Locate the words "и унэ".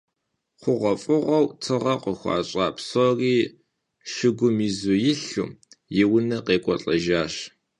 6.01-6.37